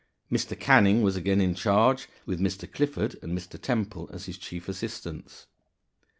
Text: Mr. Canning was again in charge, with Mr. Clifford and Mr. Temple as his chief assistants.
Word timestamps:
Mr. 0.31 0.59
Canning 0.59 1.03
was 1.03 1.15
again 1.15 1.39
in 1.39 1.53
charge, 1.53 2.09
with 2.25 2.39
Mr. 2.39 2.65
Clifford 2.67 3.17
and 3.21 3.37
Mr. 3.37 3.61
Temple 3.61 4.09
as 4.11 4.25
his 4.25 4.39
chief 4.39 4.67
assistants. 4.67 5.45